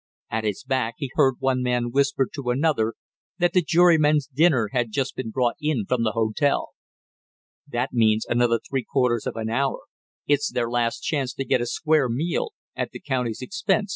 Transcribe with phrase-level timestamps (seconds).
[0.31, 2.95] At his back he heard one man whisper to another
[3.37, 6.69] that the jurymen's dinner had just been brought in from the hotel.
[7.67, 9.81] "That means another three quarters of an hour,
[10.25, 13.89] it's their last chance to get a square meal at the county's expense!"